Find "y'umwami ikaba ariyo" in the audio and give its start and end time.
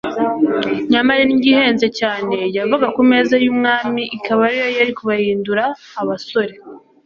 3.43-4.67